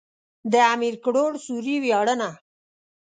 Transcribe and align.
د 0.51 0.53
امير 0.73 0.95
کروړ 1.03 1.31
سوري 1.45 1.75
وياړنه. 1.83 2.29